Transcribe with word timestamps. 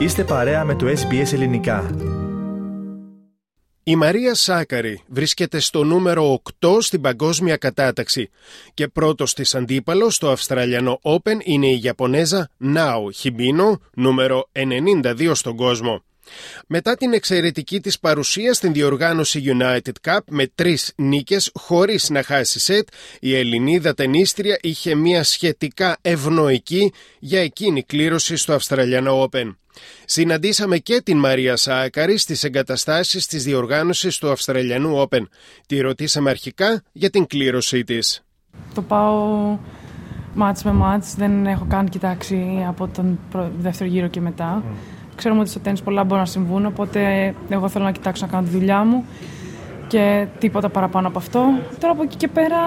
Είστε 0.00 0.24
παρέα 0.24 0.64
με 0.64 0.74
το 0.74 0.86
SBS 0.86 1.32
Ελληνικά. 1.32 1.90
Η 3.82 3.96
Μαρία 3.96 4.34
Σάκαρη 4.34 5.02
βρίσκεται 5.08 5.58
στο 5.58 5.84
νούμερο 5.84 6.42
8 6.60 6.76
στην 6.80 7.00
παγκόσμια 7.00 7.56
κατάταξη 7.56 8.30
και 8.74 8.88
πρώτος 8.88 9.34
της 9.34 9.54
αντίπαλος 9.54 10.14
στο 10.14 10.30
Αυστραλιανό 10.30 11.00
Open 11.02 11.36
είναι 11.44 11.66
η 11.66 11.80
Ιαπωνέζα 11.82 12.50
Νάου 12.56 13.10
Χιμπίνο, 13.10 13.80
νούμερο 13.94 14.48
92 14.52 15.30
στον 15.34 15.56
κόσμο. 15.56 16.02
Μετά 16.66 16.96
την 16.96 17.12
εξαιρετική 17.12 17.80
της 17.80 17.98
παρουσία 17.98 18.54
στην 18.54 18.72
διοργάνωση 18.72 19.56
United 19.58 20.10
Cup 20.10 20.18
με 20.28 20.50
τρεις 20.54 20.92
νίκες 20.96 21.50
χωρίς 21.54 22.10
να 22.10 22.22
χάσει 22.22 22.58
σετ, 22.58 22.88
η 23.20 23.36
Ελληνίδα 23.36 23.94
τενίστρια 23.94 24.58
είχε 24.62 24.94
μια 24.94 25.22
σχετικά 25.22 25.96
ευνοϊκή 26.00 26.92
για 27.18 27.40
εκείνη 27.40 27.82
κλήρωση 27.82 28.36
στο 28.36 28.52
Αυστραλιανό 28.52 29.28
Open. 29.30 29.54
Συναντήσαμε 30.04 30.78
και 30.78 31.00
την 31.04 31.18
Μαρία 31.18 31.56
Σάκαρη 31.56 32.16
στις 32.16 32.44
εγκαταστάσεις 32.44 33.26
της 33.26 33.44
διοργάνωσης 33.44 34.18
του 34.18 34.30
Αυστραλιανού 34.30 35.08
Open. 35.08 35.22
Τη 35.66 35.80
ρωτήσαμε 35.80 36.30
αρχικά 36.30 36.82
για 36.92 37.10
την 37.10 37.26
κλήρωσή 37.26 37.84
της. 37.84 38.24
Το 38.74 38.82
πάω 38.82 39.58
μάτς 40.34 40.64
με 40.64 40.72
μάτς, 40.72 41.14
δεν 41.14 41.46
έχω 41.46 41.66
καν 41.68 41.88
κοιτάξει 41.88 42.64
από 42.68 42.88
τον 42.88 43.18
δεύτερο 43.58 43.90
γύρο 43.90 44.08
και 44.08 44.20
μετά. 44.20 44.64
Ξέρουμε 45.20 45.40
ότι 45.40 45.50
στο 45.50 45.58
τέννις 45.60 45.82
πολλά 45.82 46.04
μπορούν 46.04 46.18
να 46.18 46.28
συμβούν, 46.28 46.66
οπότε 46.66 47.34
εγώ 47.48 47.68
θέλω 47.68 47.84
να 47.84 47.92
κοιτάξω 47.92 48.26
να 48.26 48.32
κάνω 48.32 48.46
τη 48.46 48.50
δουλειά 48.50 48.84
μου 48.84 49.04
και 49.88 50.26
τίποτα 50.38 50.68
παραπάνω 50.68 51.08
από 51.08 51.18
αυτό. 51.18 51.58
Τώρα 51.80 51.92
από 51.92 52.02
εκεί 52.02 52.16
και 52.16 52.28
πέρα 52.28 52.58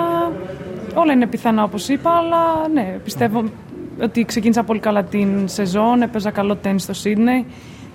όλα 0.93 1.13
είναι 1.13 1.27
πιθανά 1.27 1.63
όπως 1.63 1.87
είπα, 1.87 2.11
αλλά 2.11 2.67
ναι, 2.73 2.99
πιστεύω 3.03 3.43
ότι 4.01 4.25
ξεκίνησα 4.25 4.63
πολύ 4.63 4.79
καλά 4.79 5.03
την 5.03 5.47
σεζόν, 5.47 6.01
έπαιζα 6.01 6.31
καλό 6.31 6.55
τέννις 6.55 6.83
στο 6.83 6.93
Σίδνεϊ 6.93 7.45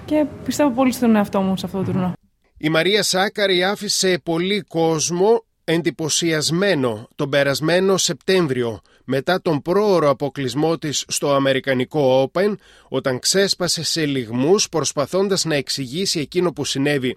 και 0.04 0.26
πιστεύω 0.44 0.70
πολύ 0.70 0.92
στον 0.92 1.16
εαυτό 1.16 1.40
μου 1.40 1.56
σε 1.56 1.66
αυτό 1.66 1.78
το 1.78 1.84
τουρνό. 1.84 2.12
Η 2.58 2.68
Μαρία 2.68 3.02
Σάκαρη 3.02 3.64
άφησε 3.64 4.20
πολύ 4.22 4.60
κόσμο 4.60 5.44
εντυπωσιασμένο 5.64 7.08
τον 7.16 7.30
περασμένο 7.30 7.96
Σεπτέμβριο 7.96 8.80
μετά 9.10 9.42
τον 9.42 9.62
πρόωρο 9.62 10.08
αποκλεισμό 10.08 10.78
της 10.78 11.04
στο 11.08 11.34
Αμερικανικό 11.34 12.30
Open 12.32 12.54
όταν 12.88 13.18
ξέσπασε 13.18 13.82
σε 13.82 14.06
λιγμούς 14.06 14.68
προσπαθώντας 14.68 15.44
να 15.44 15.54
εξηγήσει 15.54 16.20
εκείνο 16.20 16.52
που 16.52 16.64
συνέβη. 16.64 17.16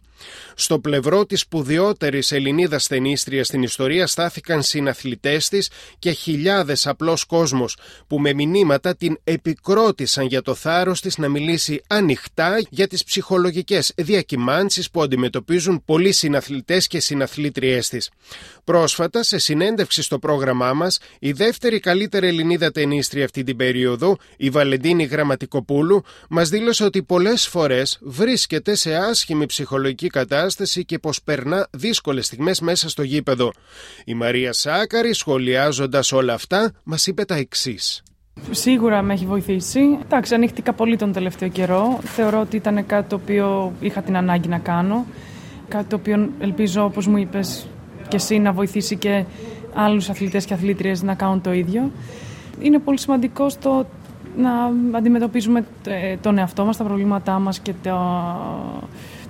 Στο 0.56 0.80
πλευρό 0.80 1.26
της 1.26 1.40
σπουδαιότερης 1.40 2.32
Ελληνίδας 2.32 2.88
ταινίστρια 2.88 3.44
στην 3.44 3.64
ιστορία 3.64 4.08
στάθηκαν 4.08 4.62
συναθλητές 4.62 5.50
της 5.50 5.70
και 6.00 6.12
χιλιάδες 6.12 6.88
απλός 6.88 7.24
κόσμος 7.24 7.78
που 8.08 8.20
με 8.20 8.34
μηνύματα 8.34 8.96
την 8.96 9.20
επικρότησαν 9.24 10.26
για 10.26 10.42
το 10.42 10.54
θάρρος 10.54 11.02
της 11.02 11.18
να 11.18 11.30
μιλήσει 11.30 11.82
ανοιχτά 11.88 12.62
για 12.70 12.88
τις 12.88 13.04
ψυχολογικές 13.04 13.94
διακυμάνσεις 13.96 14.92
που 14.92 15.02
αντιμετωπίζουν 15.02 15.84
πολλοί 15.86 16.12
συναθλητές 16.12 16.88
και 16.88 17.00
συναθλήτριές 17.00 17.90
της. 17.90 18.10
Πρόσφατα, 18.64 19.24
σε 19.24 19.38
συνέντευξη 19.38 20.02
στο 20.02 20.20
πρόγραμμά 20.20 20.74
μας, 20.74 21.00
η 21.20 21.32
δεύτερη 21.32 21.80
καλύτερη 21.82 22.28
Ελληνίδα 22.28 22.72
ταινίστρια 22.72 23.26
αυτή 23.26 23.44
την 23.44 23.56
περίοδο, 23.56 24.18
η 24.38 24.50
Βαλεντίνη 24.50 25.04
Γραμματικοπούλου, 25.04 26.04
μας 26.30 26.50
δήλωσε 26.50 26.84
ότι 26.84 27.04
πολλές 27.04 27.48
φορές 27.48 28.00
βρίσκεται 28.02 28.76
σε 28.76 28.96
άσχημη 28.96 29.46
ψυχολογική 29.46 30.08
κατάσταση 30.08 30.86
και 30.86 31.00
πως 31.00 31.22
περνά 31.24 31.68
δύσκολες 31.72 32.26
στιγμές 32.26 32.62
μέσα 32.62 32.90
στο 32.90 33.04
γήπεδο. 33.04 33.52
Η 34.06 34.14
Μαρία 34.14 34.54
Σάκαρη, 34.54 35.14
σχολιάζοντας 35.14 36.12
όλα 36.12 36.34
αυτά, 36.34 36.72
μας 36.84 37.08
είπε 37.08 37.26
τα 37.26 37.36
εξής. 37.36 38.04
Σίγουρα 38.52 39.02
με 39.02 39.14
έχει 39.14 39.26
βοηθήσει. 39.26 39.80
Εντάξει, 40.04 40.34
ανοίχτηκα 40.34 40.74
πολύ 40.74 40.96
τον 40.98 41.12
τελευταίο 41.12 41.50
καιρό. 41.50 42.00
Θεωρώ 42.04 42.40
ότι 42.40 42.56
ήταν 42.56 42.86
κάτι 42.86 43.10
το 43.10 43.16
οποίο 43.16 43.74
είχα 43.80 44.02
την 44.02 44.18
ανάγκη 44.18 44.48
να 44.48 44.58
κάνω. 44.58 45.06
Κάτι 45.68 45.86
το 45.86 45.96
οποίο 45.96 46.30
ελπίζω, 46.40 46.84
όπως 46.84 47.08
μου 47.08 47.18
είπες 47.18 47.68
και 48.08 48.16
εσύ, 48.16 48.40
να 48.40 48.52
βοηθήσει 48.52 48.98
και 48.98 49.26
άλλους 49.74 50.10
αθλητές 50.10 50.46
και 50.46 50.54
αθλήτριες 50.54 51.02
να 51.02 51.16
κάνουν 51.16 51.42
το 51.42 51.54
ίδιο. 51.54 51.92
Είναι 52.62 52.80
πολύ 52.80 53.00
σημαντικό 53.00 53.50
στο 53.50 53.86
να 54.38 54.52
αντιμετωπίζουμε 54.98 55.66
ε, 55.86 56.18
τον 56.18 56.38
εαυτό 56.38 56.66
μας, 56.66 56.78
τα 56.78 56.84
προβλήματά 56.84 57.40
μας 57.40 57.60
και 57.60 57.74
το, 57.84 57.98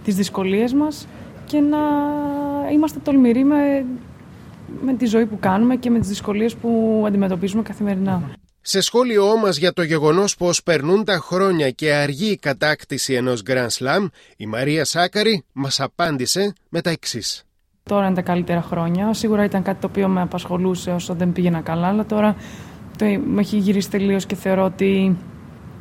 τις 0.04 0.16
δυσκολίες 0.16 0.74
μας 0.74 1.08
και 1.46 1.60
να 1.60 1.78
είμαστε 2.72 3.00
τολμηροί 3.04 3.44
με, 3.44 3.86
με 4.82 4.94
τη 4.94 5.06
ζωή 5.06 5.26
που 5.26 5.40
κάνουμε 5.40 5.76
και 5.76 5.90
με 5.90 6.00
τις 6.00 6.08
δυσκολίες 6.08 6.56
που 6.56 7.04
αντιμετωπίζουμε 7.08 7.62
καθημερινά. 7.62 8.22
Σε 8.62 8.82
σχόλιο 8.82 9.38
μας 9.38 9.58
για 9.58 9.74
το 9.74 9.84
γεγονός 9.84 10.36
πως 10.36 10.64
περνούν 10.64 11.04
τα 11.04 11.18
χρόνια 11.18 11.72
και 11.72 11.94
αργεί 11.94 12.32
η 12.32 12.38
κατάκτηση 12.38 13.14
ενός 13.14 13.44
Grand 13.48 13.68
Slam, 13.68 14.08
η 14.38 14.46
Μαρία 14.46 14.86
Σάκαρη 14.86 15.44
μας 15.52 15.80
απάντησε 15.80 16.54
με 16.70 16.82
τα 16.82 16.90
εξής. 16.90 17.46
Τώρα 17.92 18.06
είναι 18.06 18.16
τα 18.16 18.22
καλύτερα 18.22 18.62
χρόνια. 18.62 19.14
Σίγουρα 19.14 19.44
ήταν 19.44 19.62
κάτι 19.62 19.82
το 19.82 19.88
οποίο 19.88 20.08
με 20.08 20.22
απασχολούσε 20.22 20.92
όσο 20.92 21.14
δεν 21.14 21.32
πήγαινα 21.32 21.62
καλά, 21.62 21.88
αλλά 21.88 22.06
τώρα 22.06 22.36
το, 22.98 23.06
με 23.06 23.42
έχει 23.42 23.58
γυρίσει 23.58 23.90
τελείως 23.90 24.26
και 24.26 24.36
θεωρώ 24.36 24.64
ότι 24.64 25.18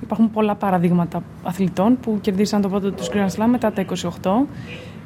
υπάρχουν 0.02 0.30
πολλά 0.30 0.54
παραδείγματα 0.54 1.22
αθλητών 1.42 1.98
που 2.00 2.18
κερδίσαν 2.20 2.60
το 2.60 2.68
πρώτο 2.68 2.92
τους 2.92 3.10
Grand 3.12 3.26
Slam 3.26 3.46
μετά 3.50 3.72
τα 3.72 3.84
28 3.84 4.30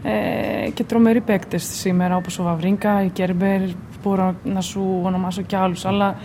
ε, 0.02 0.70
και 0.70 0.84
τρομεροί 0.84 1.20
παίκτες 1.20 1.64
σήμερα 1.64 2.16
όπως 2.16 2.38
ο 2.38 2.42
Βαβρίνκα, 2.42 3.04
η 3.04 3.08
Κέρμπερ, 3.08 3.60
μπορώ 4.02 4.34
να 4.44 4.60
σου 4.60 5.00
ονομάσω 5.02 5.42
και 5.42 5.56
άλλους, 5.56 5.84
αλλά 5.84 6.16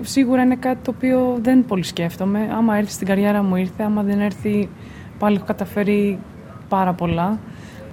σίγουρα 0.00 0.42
είναι 0.42 0.56
κάτι 0.56 0.78
το 0.84 0.92
οποίο 0.96 1.38
δεν 1.42 1.64
πολύ 1.64 1.84
σκέφτομαι. 1.84 2.48
Άμα 2.56 2.76
έρθει 2.76 2.92
στην 2.92 3.06
καριέρα 3.06 3.42
μου 3.42 3.56
ήρθε, 3.56 3.82
άμα 3.82 4.02
δεν 4.02 4.20
έρθει 4.20 4.68
πάλι 5.18 5.36
έχω 5.36 5.44
καταφέρει 5.44 6.18
πάρα 6.68 6.92
πολλά 6.92 7.38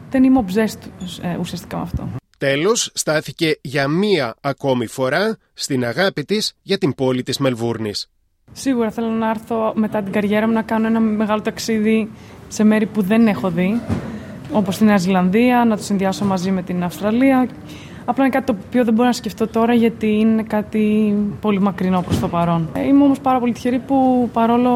δεν 0.10 0.24
είμαι 0.24 0.46
obsessed 0.48 0.90
ε, 1.22 1.38
ουσιαστικά 1.40 1.78
με 1.78 1.82
αυτό. 1.82 2.10
Τέλος, 2.38 2.92
στάθηκε 2.94 3.58
για 3.62 3.88
μία 3.88 4.36
ακόμη 4.42 4.88
φορά 4.88 5.38
στην 5.54 5.86
αγάπη 5.86 6.24
της 6.24 6.54
για 6.62 6.78
την 6.78 6.96
πόλη 6.96 7.24
της 7.24 7.38
Μελβούρνης. 7.38 8.10
Σίγουρα 8.52 8.92
θέλω 8.92 9.08
να 9.08 9.30
έρθω 9.30 9.74
μετά 9.76 10.02
την 10.02 10.12
καριέρα 10.12 10.48
μου 10.48 10.54
να 10.54 10.62
κάνω 10.62 10.88
ένα 10.88 11.00
μεγάλο 11.00 11.42
ταξίδι 11.42 12.10
σε 12.48 12.64
μέρη 12.64 12.86
που 12.86 13.02
δεν 13.02 13.28
έχω 13.28 13.50
δει, 13.50 13.82
όπως 14.52 14.78
τη 14.78 14.84
Νέα 14.84 14.98
Ζηλανδία, 14.98 15.66
να 15.66 15.78
το 15.78 15.84
συνδυάσω 15.84 16.26
μαζί 16.26 16.52
με 16.52 16.62
την 16.62 16.84
Αυστραλία. 16.84 17.48
Απλά 18.06 18.24
είναι 18.26 18.34
κάτι 18.34 18.46
το 18.46 18.58
οποίο 18.68 18.84
δεν 18.84 18.94
μπορώ 18.94 19.08
να 19.08 19.14
σκεφτώ 19.14 19.48
τώρα 19.48 19.74
γιατί 19.74 20.08
είναι 20.08 20.44
κάτι 20.44 21.16
πολύ 21.42 21.60
μακρινό 21.60 22.02
προς 22.02 22.20
το 22.20 22.28
παρόν. 22.28 22.70
Ε, 22.74 22.88
είμαι 22.88 23.04
όμως 23.04 23.20
πάρα 23.20 23.40
πολύ 23.40 23.54
τυχερή 23.54 23.80
που 23.80 24.30
παρόλο 24.34 24.72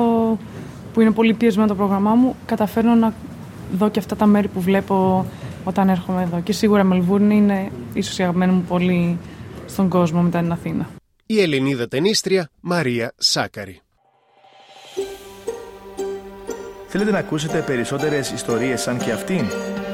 που 0.94 1.02
είναι 1.02 1.12
πολύ 1.12 1.34
πιεσμένο 1.34 1.68
το 1.68 1.76
πρόγραμμά 1.76 2.14
μου, 2.14 2.36
καταφέρνω 2.46 2.96
να 2.96 3.14
δω 3.78 3.90
και 3.90 4.00
αυτά 4.00 4.16
τα 4.16 4.26
μέρη 4.26 4.48
που 4.48 4.62
βλέπω 4.62 5.26
όταν 5.64 5.90
έρχομαι 5.90 6.22
εδώ. 6.22 6.42
Και 6.42 6.54
σίγουρα 6.54 6.84
Μελβούρνη 6.84 7.36
είναι 7.36 7.72
ίσως 7.94 8.18
η 8.18 8.22
αγαπημένη 8.24 8.52
μου 8.52 8.62
πολύ 8.68 9.18
στον 9.66 9.90
κόσμο 9.90 10.22
μετά 10.22 10.40
την 10.40 10.52
Αθήνα. 10.52 10.90
Η 11.26 11.42
Ελληνίδα 11.42 11.88
ταινίστρια 11.88 12.50
Μαρία 12.60 13.14
Σάκαρη. 13.18 13.82
Θέλετε 16.88 17.12
να 17.12 17.18
ακούσετε 17.18 17.60
περισσότερες 17.60 18.32
ιστορίες 18.32 18.82
σαν 18.82 18.98
και 18.98 19.12
αυτήν; 19.12 19.46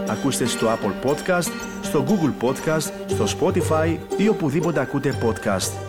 Ακούστε 0.09 0.46
στο 0.46 0.68
Apple 0.68 1.09
Podcast, 1.09 1.52
στο 1.82 2.06
Google 2.08 2.48
Podcast, 2.48 2.92
στο 3.08 3.26
Spotify 3.40 3.98
ή 4.18 4.28
οπουδήποτε 4.28 4.80
ακούτε 4.80 5.14
podcast. 5.24 5.87